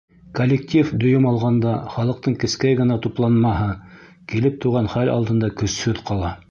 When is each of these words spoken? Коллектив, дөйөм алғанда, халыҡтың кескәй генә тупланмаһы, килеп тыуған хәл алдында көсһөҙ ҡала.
Коллектив, 0.37 0.93
дөйөм 1.03 1.27
алғанда, 1.31 1.73
халыҡтың 1.97 2.39
кескәй 2.45 2.79
генә 2.81 2.99
тупланмаһы, 3.05 3.69
килеп 4.33 4.61
тыуған 4.65 4.93
хәл 4.97 5.17
алдында 5.19 5.57
көсһөҙ 5.63 6.07
ҡала. 6.11 6.39